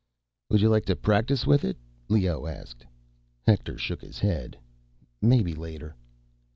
"Would 0.49 0.61
you 0.61 0.69
like 0.69 0.85
to 0.85 0.95
practice 0.95 1.45
with 1.45 1.63
it?" 1.63 1.77
Leoh 2.09 2.47
asked. 2.47 2.83
Hector 3.45 3.77
shook 3.77 4.01
his 4.01 4.17
head. 4.17 4.57
"Maybe 5.21 5.53
later." 5.53 5.95